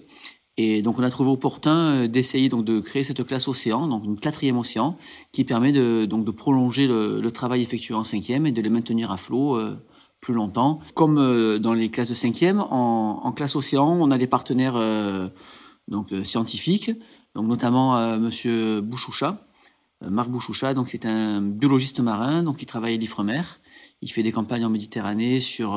[0.58, 4.20] Et donc on a trouvé opportun d'essayer donc de créer cette classe océan, donc une
[4.20, 4.98] quatrième océan,
[5.32, 8.70] qui permet de, donc de prolonger le, le travail effectué en cinquième et de les
[8.70, 9.58] maintenir à flot
[10.24, 10.80] plus longtemps.
[10.96, 14.76] Comme euh, dans les classes de cinquième, en, en classe océan, on a des partenaires
[14.78, 15.28] euh,
[15.90, 16.92] donc euh, scientifiques,
[17.36, 19.46] donc notamment Monsieur Bouchoucha,
[20.02, 20.74] Marc Bouchoucha.
[20.74, 23.42] Donc c'est un biologiste marin, donc qui travaille à l'Ifremer.
[24.02, 25.76] Il fait des campagnes en Méditerranée sur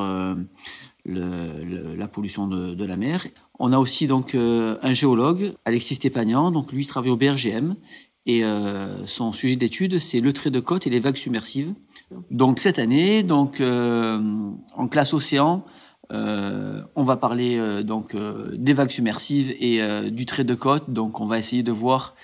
[1.05, 3.25] la pollution de, de, la mer.
[3.57, 7.75] On a aussi donc un géologue, Alexis Stépagnan, donc lui travaille au BRGM
[8.27, 8.43] et
[9.05, 11.73] son sujet d'étude c'est le trait de côte et les vagues submersives.
[12.31, 14.19] Donc cette année, donc euh,
[14.75, 15.65] en classe océan,
[16.13, 18.15] euh, on va parler euh, donc
[18.53, 20.89] des vagues submersives et du trait de côte.
[20.89, 22.15] Donc on va essayer de voir,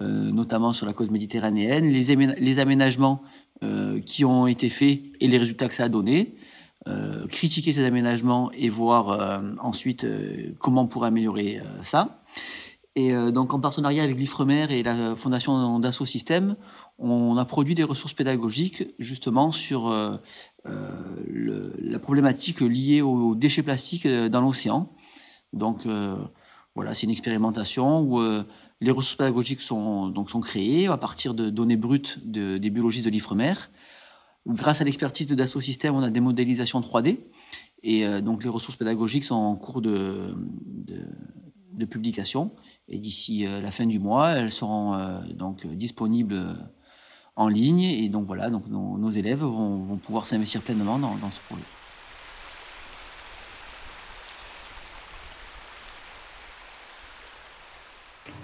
[0.00, 3.22] notamment sur la côte méditerranéenne, les, aménagements
[4.04, 6.36] qui ont été faits et les résultats que ça a donné.
[7.28, 10.06] critiquer ces aménagements et voir ensuite
[10.58, 12.22] comment on pourrait améliorer ça.
[12.94, 16.56] Et donc en partenariat avec l'Ifremer et la Fondation Dassault Systèmes,
[17.00, 20.16] on a produit des ressources pédagogiques justement sur euh,
[20.66, 24.92] euh, la problématique liée aux déchets plastiques euh, dans l'océan.
[25.52, 25.88] Donc
[26.76, 28.22] voilà, c'est une expérimentation où
[28.80, 33.10] les ressources pédagogiques sont, donc, sont créées à partir de données brutes des biologistes de
[33.10, 33.54] l'IFREMER.
[34.46, 37.18] Grâce à l'expertise de Dassault Systèmes, on a des modélisations 3D.
[37.82, 40.36] Et donc les ressources pédagogiques sont en cours de,
[41.72, 42.54] de, publication.
[42.86, 46.56] Et d'ici la fin du mois, elles seront donc disponibles
[47.36, 47.82] en ligne.
[47.82, 51.62] Et donc voilà, donc nos, élèves vont, pouvoir s'investir pleinement dans, ce projet.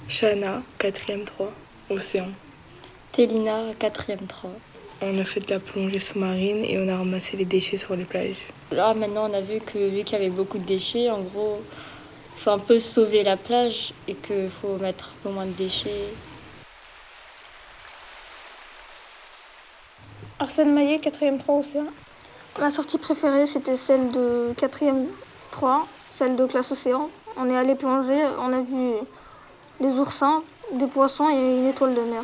[0.09, 1.53] Shana, 4ème 3,
[1.90, 2.29] Océan.
[3.12, 4.51] Télina, 4ème 3.
[5.03, 8.05] On a fait de la plongée sous-marine et on a ramassé les déchets sur les
[8.05, 8.49] plages.
[8.72, 11.61] Là, maintenant, on a vu que vu qu'il y avait beaucoup de déchets, en gros,
[12.37, 15.53] il faut un peu sauver la plage et qu'il faut mettre un peu moins de
[15.53, 16.09] déchets.
[20.38, 21.87] Arsène Maillet, 4ème 3 Océan.
[22.59, 25.07] Ma sortie préférée, c'était celle de 4ème
[25.51, 27.09] 3, celle de classe Océan.
[27.38, 28.92] On est allé plonger, on a vu
[29.81, 32.22] des oursins, des poissons et une étoile de mer.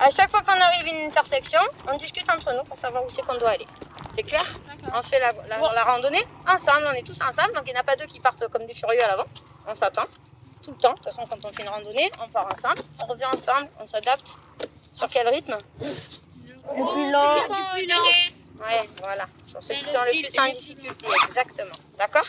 [0.00, 3.08] À chaque fois qu'on arrive à une intersection, on discute entre nous pour savoir où
[3.08, 3.68] c'est qu'on doit aller.
[4.10, 4.44] C'est clair?
[4.94, 7.84] On fait la, la, randonnée ensemble, on est tous ensemble, donc il n'y en a
[7.84, 9.26] pas deux qui partent comme des furieux à l'avant.
[9.66, 10.04] On s'attend
[10.62, 10.90] tout le temps.
[10.90, 13.84] De toute façon, quand on fait une randonnée, on part ensemble, on revient ensemble, on
[13.84, 14.38] s'adapte.
[14.92, 15.56] Sur quel rythme?
[15.80, 15.86] Le
[16.66, 17.34] plus lent.
[17.34, 18.64] Le plus lent.
[18.64, 19.26] Ouais, voilà.
[19.42, 21.72] Sur ceux qui sont le plus en difficulté, exactement.
[21.98, 22.26] D'accord?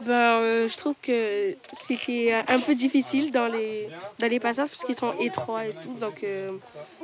[0.00, 4.82] Ben, euh, je trouve que c'était un peu difficile dans les, dans les passages parce
[4.82, 6.56] qu'ils sont étroits et tout, donc euh,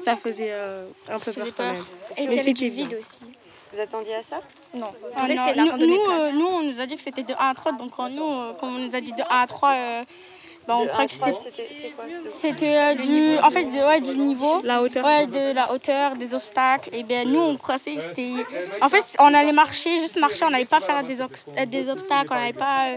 [0.03, 1.85] ça faisait euh, un peu peur quand même.
[2.17, 3.27] Et Mais c'était vide aussi.
[3.77, 4.41] Vous attendiez à ça?
[4.73, 4.91] Non.
[5.15, 5.87] Ah, nous,
[6.33, 8.79] nous, on nous a dit que c'était de 1 à 3, donc nous, comme on
[8.79, 9.75] nous a dit de 1 à 3,
[10.67, 11.35] bah, on croit que c'était.
[12.31, 14.63] C'était euh, du, en fait, de, ouais, du niveau.
[14.65, 15.05] La hauteur.
[15.05, 16.89] Ouais, de la hauteur, des obstacles.
[16.93, 18.33] Et bien nous, on croyait que c'était.
[18.81, 22.29] En fait, on allait marcher, juste marcher, on n'allait pas faire des, euh, des obstacles,
[22.31, 22.97] on n'allait pas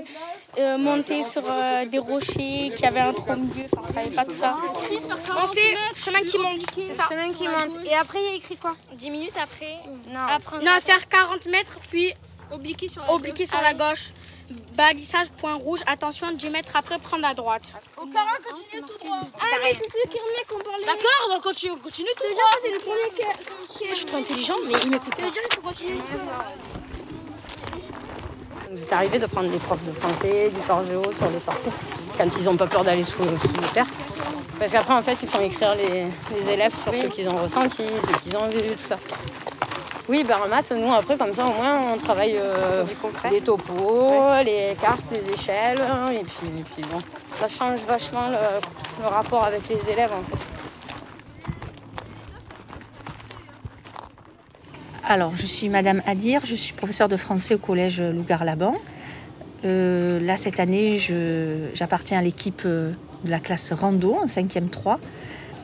[0.58, 1.44] euh, monter sur
[1.90, 4.58] des rochers qui avaient un trou au milieu, enfin, on savait pas tout ça.
[5.38, 7.04] On sait chemin qui monte, c'est ça.
[7.10, 7.86] Chemin qui monte.
[7.86, 8.76] Et après, il y a écrit quoi?
[8.94, 9.76] 10 minutes après
[10.08, 10.20] Non.
[10.28, 12.14] Après, non, à faire 40 mètres, puis
[12.52, 14.12] obliquer sur la, obliquer sur la gauche.
[14.76, 17.74] Balissage point rouge, attention 10 mètres après prendre à droite.
[17.98, 19.20] Au parent, continue tout droit.
[19.40, 20.86] Ah mais c'est celui qui remet qu'on parlait.
[20.86, 22.58] D'accord, donc continue, continue tout droit.
[22.64, 26.79] C'est le premier qui, Je suis trop intelligent, mais il m'écoute pas.
[28.72, 31.72] Vous êtes arrivé de prendre des profs de français, d'histoire géo sur les sorties,
[32.16, 33.88] quand ils n'ont pas peur d'aller sous, sous les terres.
[34.60, 36.06] Parce qu'après, en fait, ils font écrire les,
[36.38, 38.98] les élèves sur ce qu'ils ont ressenti, ce qu'ils ont vu, tout ça.
[40.08, 42.84] Oui, ben en maths, nous après, comme ça, au moins, on travaille euh,
[43.32, 44.12] les topos,
[44.46, 45.82] les cartes, les échelles.
[46.12, 47.00] Et puis, et puis bon,
[47.40, 50.59] ça change vachement le, le rapport avec les élèves en fait.
[55.12, 58.76] Alors, je suis Madame Adir, je suis professeure de français au collège Lougar-Laban.
[59.66, 61.00] Euh, là, cette année,
[61.74, 62.92] j'appartiens à l'équipe euh,
[63.24, 65.00] de la classe Rando en 5e 3.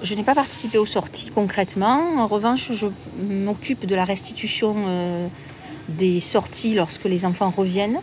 [0.01, 2.17] Je n'ai pas participé aux sorties concrètement.
[2.17, 2.87] En revanche, je
[3.21, 5.27] m'occupe de la restitution euh,
[5.89, 7.99] des sorties lorsque les enfants reviennent.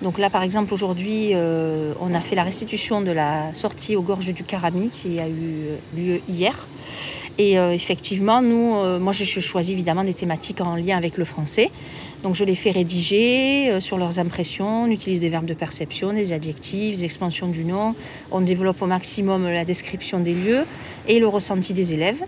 [0.00, 4.32] Donc là, par exemple, aujourd'hui, on a fait la restitution de la sortie aux gorges
[4.32, 6.66] du Carami qui a eu lieu hier.
[7.38, 11.24] Et euh, effectivement, nous, euh, moi, j'ai choisi évidemment des thématiques en lien avec le
[11.24, 11.70] français.
[12.22, 14.84] Donc, je les fais rédiger euh, sur leurs impressions.
[14.84, 17.94] On utilise des verbes de perception, des adjectifs, des expansions du nom.
[18.30, 20.64] On développe au maximum la description des lieux
[21.08, 22.22] et le ressenti des élèves.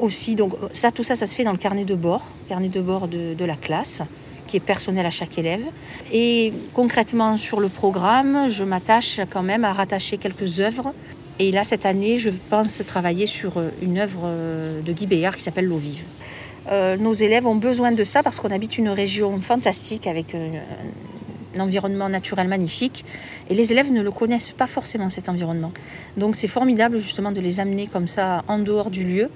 [0.00, 2.80] Aussi, donc, ça, tout ça, ça se fait dans le carnet de bord, carnet de
[2.80, 4.02] bord de la classe
[4.46, 5.62] qui est personnel à chaque élève.
[6.12, 10.92] Et concrètement sur le programme, je m'attache quand même à rattacher quelques œuvres.
[11.38, 15.36] Et là, cette année, je pense travailler sur euh, une œuvre euh, de Guy Béard
[15.36, 16.02] qui s'appelle L'eau vive.
[16.70, 21.60] Euh, nos élèves ont besoin de ça parce qu'on habite une région fantastique avec un
[21.60, 23.04] environnement naturel magnifique
[23.50, 25.72] et les élèves ne le connaissent pas forcément cet environnement.
[26.16, 29.28] Donc c'est formidable justement de les amener comme ça en dehors du lieu,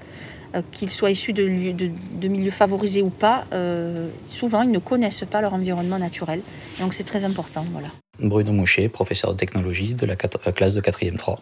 [0.54, 3.44] euh, qu'ils soient issus de, lieux- de- de milieux favorisés ou pas.
[3.52, 6.40] euh, souvent ils ne connaissent pas leur environnement naturel.
[6.80, 7.64] Donc c'est très important.
[7.72, 7.88] Voilà.
[8.20, 11.40] Bruno Moucher, professeur de technologie de la classe de 4e 3.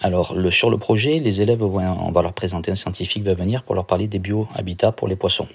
[0.00, 3.74] Alors, sur le projet, les élèves, on va leur présenter un scientifique va venir pour
[3.74, 5.48] leur parler des bio-habitats pour les poissons.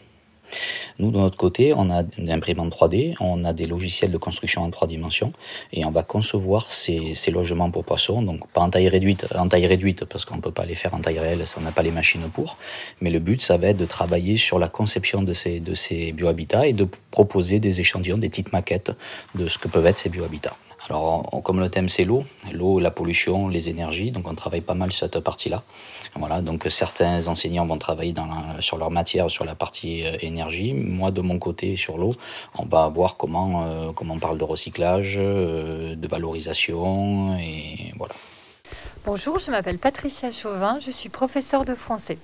[1.00, 4.64] Nous, de notre côté, on a une imprimante 3D, on a des logiciels de construction
[4.64, 5.32] en trois dimensions
[5.72, 9.66] et on va concevoir ces, logements pour poissons, donc pas en taille réduite, en taille
[9.66, 11.92] réduite parce qu'on ne peut pas les faire en taille réelle, ça n'a pas les
[11.92, 12.58] machines pour.
[13.02, 16.12] Mais le but, ça va être de travailler sur la conception de ces, de ces
[16.12, 18.92] biohabitats et de proposer des échantillons, des petites maquettes
[19.36, 20.56] de ce que peuvent être ces biohabitats.
[20.90, 24.74] Alors, comme le thème c'est l'eau, l'eau, la pollution, les énergies, donc on travaille pas
[24.74, 25.64] mal sur cette partie-là.
[26.16, 28.14] Voilà, donc certains enseignants vont travailler
[28.60, 30.74] sur leur matière, sur la partie euh, énergie.
[30.74, 32.14] Moi, de mon côté, sur l'eau,
[32.58, 38.14] on va voir comment, euh, comment on parle de recyclage, euh, de valorisation, et voilà.
[39.06, 42.18] Bonjour, je m'appelle Patricia Chauvin, je suis professeure de français.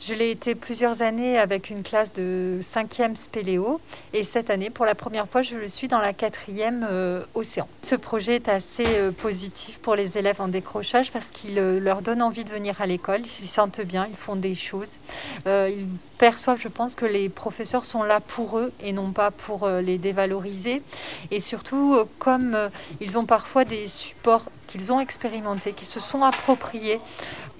[0.00, 3.80] Je l'ai été plusieurs années avec une classe de 5e spéléo
[4.12, 7.66] et cette année, pour la première fois, je le suis dans la 4e euh, océan.
[7.82, 12.00] Ce projet est assez euh, positif pour les élèves en décrochage parce qu'il euh, leur
[12.02, 14.98] donne envie de venir à l'école, ils s'y sentent bien, ils font des choses.
[15.46, 15.86] Ils
[16.18, 19.98] perçoivent, je pense, que les professeurs sont là pour eux et non pas pour les
[19.98, 20.82] dévaloriser.
[21.30, 22.56] Et surtout, comme
[23.00, 27.00] ils ont parfois des supports qu'ils ont expérimentés, qu'ils se sont appropriés,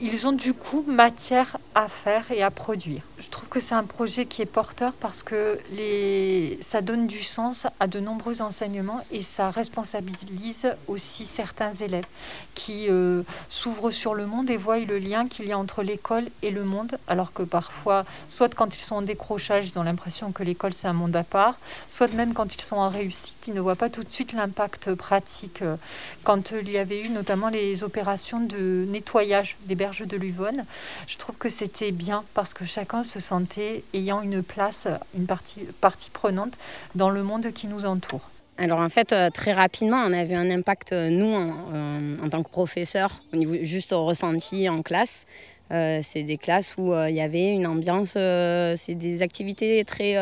[0.01, 3.03] ils ont du coup matière à faire et à produire.
[3.19, 6.59] Je trouve que c'est un projet qui est porteur parce que les...
[6.61, 12.07] ça donne du sens à de nombreux enseignements et ça responsabilise aussi certains élèves
[12.55, 16.25] qui euh, s'ouvrent sur le monde et voient le lien qu'il y a entre l'école
[16.43, 20.33] et le monde, alors que parfois, soit quand ils sont en décrochage, ils ont l'impression
[20.33, 23.55] que l'école c'est un monde à part, soit même quand ils sont en réussite, ils
[23.55, 25.63] ne voient pas tout de suite l'impact pratique.
[25.63, 25.77] euh,
[26.25, 30.65] Quand il y avait eu notamment les opérations de nettoyage des berges de l'Uvonne,
[31.07, 35.65] je trouve que c'était bien parce que chacun se sentait ayant une place, une partie,
[35.81, 36.59] partie prenante
[36.95, 38.29] dans le monde qui nous entoure.
[38.61, 42.17] Alors en fait, euh, très rapidement, on a vu un impact, euh, nous, en, euh,
[42.21, 45.27] en tant que professeurs, au niveau juste au ressenti en classe.
[45.71, 50.17] C'est des classes où il y avait une ambiance, c'est des activités très,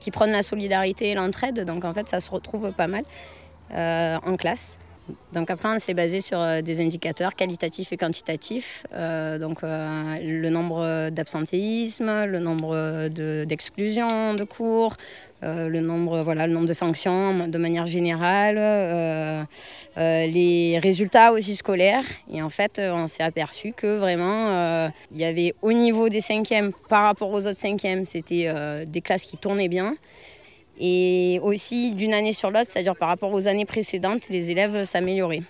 [0.00, 3.04] qui prônent la solidarité et l'entraide, donc en fait ça se retrouve pas mal
[3.72, 4.76] en classe.
[5.32, 8.86] Donc après, on s'est basé sur euh, des indicateurs qualitatifs et quantitatifs.
[8.94, 14.96] Euh, donc euh, le nombre d'absentéisme, le nombre de- d'exclusions de, cours,
[15.42, 19.46] euh, le nombre, voilà, le nombre de sanctions de manière générale,
[19.96, 22.04] les résultats aussi scolaires.
[22.32, 26.72] Et en fait, on s'est aperçu que vraiment, il y avait au niveau des cinquièmes
[26.88, 28.52] par rapport aux autres cinquièmes, c'était
[28.86, 29.94] des classes qui tournaient bien.
[30.78, 35.42] Et aussi d'une année sur l'autre, c'est-à-dire par rapport aux années précédentes, les élèves s'amélioraient.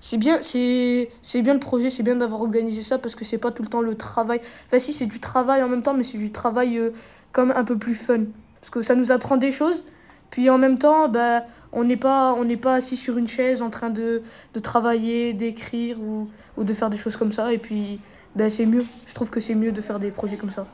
[0.00, 3.50] C'est bien, c'est bien le projet, c'est bien d'avoir organisé ça parce que c'est pas
[3.50, 4.40] tout le temps le travail.
[4.66, 6.90] Enfin si c'est du travail en même temps, mais c'est du travail euh,
[7.32, 8.24] comme un peu plus fun
[8.60, 9.84] parce que ça nous apprend des choses.
[10.30, 13.62] Puis en même temps, bah, on n'est pas on n'est pas assis sur une chaise
[13.62, 14.22] en train de,
[14.54, 17.52] de travailler, d'écrire ou, ou de faire des choses comme ça.
[17.52, 18.00] Et puis
[18.34, 18.84] bah, c'est mieux.
[19.06, 20.66] Je trouve que c'est mieux de faire des projets comme ça.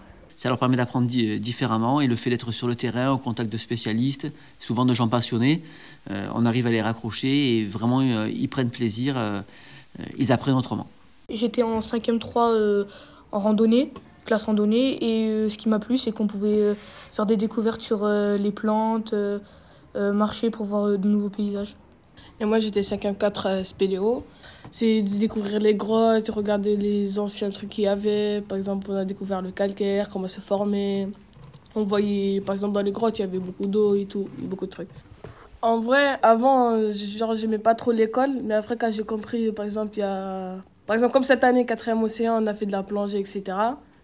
[0.43, 3.49] Ça leur permet d'apprendre di- différemment et le fait d'être sur le terrain, au contact
[3.49, 4.27] de spécialistes,
[4.59, 5.61] souvent de gens passionnés,
[6.11, 9.41] euh, on arrive à les raccrocher et vraiment euh, ils prennent plaisir, euh,
[10.01, 10.89] euh, ils apprennent autrement.
[11.31, 12.87] J'étais en 5e 3 euh,
[13.31, 13.93] en randonnée
[14.25, 14.99] classe randonnée.
[15.05, 16.75] Et euh, ce qui m'a plu, c'est qu'on pouvait euh,
[17.13, 19.39] faire des découvertes sur euh, les plantes, euh,
[19.95, 21.77] euh, marcher pour voir euh, de nouveaux paysages.
[22.41, 24.25] Et moi, j'étais 5e 4 à Spéléo.
[24.71, 28.41] C'est de découvrir les grottes, regarder les anciens trucs qu'il y avait.
[28.41, 31.09] Par exemple, on a découvert le calcaire, comment se former.
[31.75, 34.67] On voyait, par exemple, dans les grottes, il y avait beaucoup d'eau et tout, beaucoup
[34.67, 34.89] de trucs.
[35.63, 39.65] En vrai, avant, euh, genre, j'aimais pas trop l'école, mais après, quand j'ai compris, par
[39.65, 40.57] exemple, il y a.
[40.87, 43.43] Par exemple, comme cette année, 4e océan, on a fait de la plongée, etc.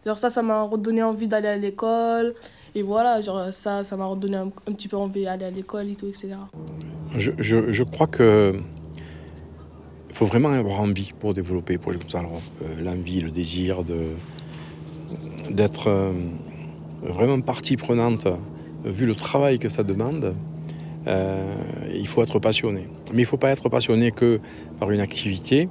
[0.07, 2.35] Genre, ça, ça m'a redonné envie d'aller à l'école.
[2.78, 5.96] Et voilà, genre, ça, ça m'a redonné un, petit peu envie d'aller à l'école et
[5.96, 6.28] tout, etc.
[7.16, 8.54] Je, je- je crois que
[10.12, 12.20] faut vraiment avoir envie pour développer des projets comme ça.
[12.22, 13.82] Euh, l'envie, le désir
[15.50, 16.12] d'être euh,
[17.02, 18.28] vraiment partie prenante,
[18.84, 20.36] vu le travail que ça demande.
[21.08, 21.54] euh,
[21.92, 22.86] il faut être passionné.
[23.12, 24.38] Mais il ne faut pas être passionné que
[24.78, 25.68] par une activité.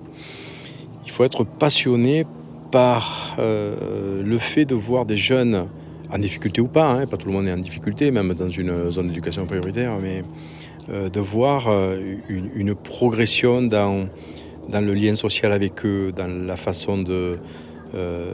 [1.05, 2.25] Il faut être passionné
[2.69, 5.67] par le fait de voir des jeunes
[6.11, 8.91] en difficulté ou pas, hein, pas tout le monde est en difficulté, même dans une
[8.91, 10.23] zone d'éducation prioritaire, mais
[10.89, 14.07] euh, de voir euh, une, progression dans,
[14.69, 17.37] dans le lien social avec eux, dans la façon de,
[17.93, 18.31] euh,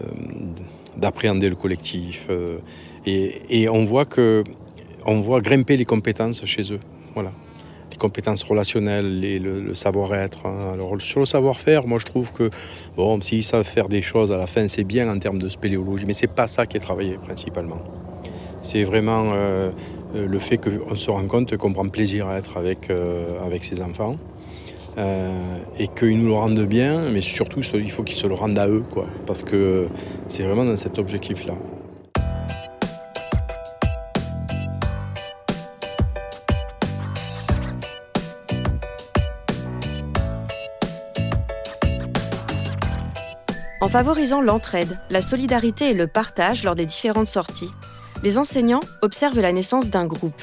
[0.97, 2.29] d'appréhender le collectif.
[3.05, 4.43] et, et on voit que
[5.05, 6.79] on voit grimper les compétences chez eux.
[7.13, 7.31] Voilà.
[7.93, 10.47] Les compétences relationnelles, les- le, savoir-être.
[10.47, 10.71] hein.
[10.73, 12.49] Alors sur le savoir-faire, moi je trouve que
[12.97, 16.05] bon, s'ils savent faire des choses à la fin, c'est bien en termes de spéléologie,
[16.07, 17.77] mais c'est pas ça qui est travaillé principalement.
[18.63, 19.69] C'est vraiment euh,
[20.15, 23.63] euh, le fait qu'on se rend compte qu'on prend plaisir à être avec, euh, avec
[23.63, 24.15] ses enfants.
[24.97, 28.67] et qu'ils nous le rendent bien, mais surtout il faut qu'ils se le rendent à
[28.67, 29.87] eux, quoi, parce que
[30.27, 31.55] c'est vraiment dans cet objectif-là.
[43.83, 47.73] En favorisant l'entraide, la solidarité et le partage lors des différentes sorties,
[48.23, 50.41] les enseignants observent la naissance d'un groupe,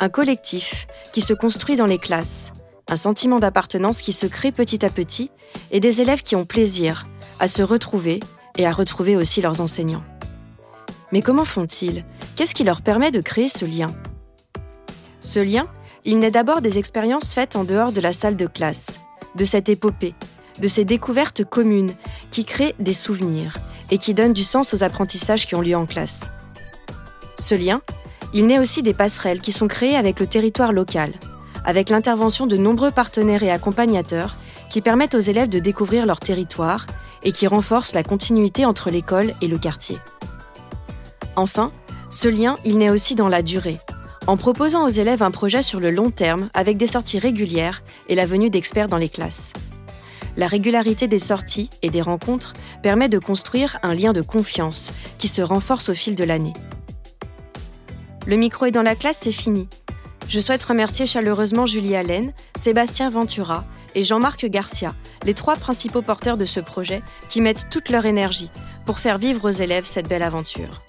[0.00, 2.54] un collectif qui se construit dans les classes,
[2.88, 5.30] un sentiment d'appartenance qui se crée petit à petit
[5.70, 7.06] et des élèves qui ont plaisir
[7.40, 8.20] à se retrouver
[8.56, 10.04] et à retrouver aussi leurs enseignants.
[11.12, 12.06] Mais comment font-ils?
[12.36, 13.88] Qu'est-ce qui leur permet de créer ce lien?
[15.20, 15.66] Ce lien,
[16.06, 18.98] il naît d'abord des expériences faites en dehors de la salle de classe,
[19.34, 20.14] de cette épopée,
[20.60, 21.94] de ces découvertes communes
[22.30, 23.58] qui créent des souvenirs
[23.90, 26.30] et qui donnent du sens aux apprentissages qui ont lieu en classe.
[27.38, 27.82] Ce lien,
[28.32, 31.12] il naît aussi des passerelles qui sont créées avec le territoire local,
[31.64, 34.36] avec l'intervention de nombreux partenaires et accompagnateurs
[34.70, 36.86] qui permettent aux élèves de découvrir leur territoire
[37.22, 39.98] et qui renforcent la continuité entre l'école et le quartier.
[41.34, 41.70] Enfin,
[42.10, 43.78] ce lien, il naît aussi dans la durée,
[44.26, 48.14] en proposant aux élèves un projet sur le long terme avec des sorties régulières et
[48.14, 49.52] la venue d'experts dans les classes.
[50.36, 55.28] La régularité des sorties et des rencontres permet de construire un lien de confiance qui
[55.28, 56.52] se renforce au fil de l'année.
[58.26, 59.68] Le micro est dans la classe, c'est fini.
[60.28, 64.94] Je souhaite remercier chaleureusement Julie Allen, Sébastien Ventura et Jean-Marc Garcia,
[65.24, 68.50] les trois principaux porteurs de ce projet qui mettent toute leur énergie
[68.84, 70.82] pour faire vivre aux élèves cette belle aventure.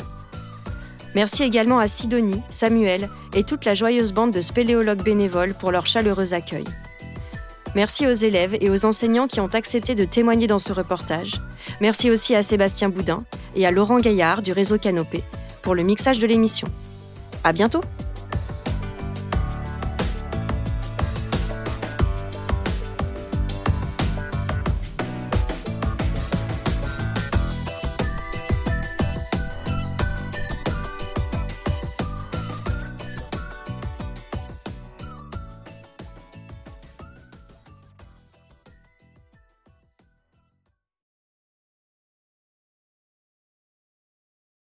[1.16, 5.88] Merci également à Sidonie, Samuel et toute la joyeuse bande de spéléologues bénévoles pour leur
[5.88, 6.66] chaleureux accueil.
[7.78, 11.40] Merci aux élèves et aux enseignants qui ont accepté de témoigner dans ce reportage.
[11.80, 13.24] Merci aussi à Sébastien Boudin
[13.56, 15.24] et à Laurent Gaillard du réseau Canopé
[15.62, 16.68] pour le mixage de l'émission.
[17.44, 17.82] À bientôt!